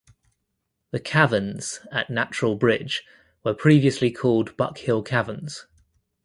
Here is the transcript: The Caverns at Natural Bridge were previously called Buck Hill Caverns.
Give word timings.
The 0.89 0.99
Caverns 0.99 1.81
at 1.91 2.09
Natural 2.09 2.55
Bridge 2.55 3.03
were 3.43 3.53
previously 3.53 4.09
called 4.09 4.57
Buck 4.57 4.79
Hill 4.79 5.03
Caverns. 5.03 5.67